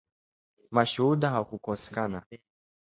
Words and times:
Mashuhuda 0.75 1.25
hawakukosekana 1.33 2.19